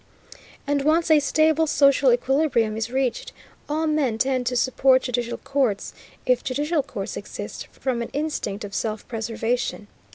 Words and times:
And 0.65 0.83
once 0.83 1.11
a 1.11 1.19
stable 1.19 1.67
social 1.67 2.11
equilibrium 2.11 2.75
is 2.75 2.89
reached, 2.89 3.33
all 3.69 3.85
men 3.85 4.17
tend 4.17 4.47
to 4.47 4.55
support 4.55 5.03
judicial 5.03 5.37
courts, 5.37 5.93
if 6.25 6.43
judicial 6.43 6.81
courts 6.81 7.15
exist, 7.17 7.67
from 7.67 8.01
an 8.01 8.09
instinct 8.11 8.63
of 8.63 8.73
self 8.73 9.07
preservation. 9.07 9.85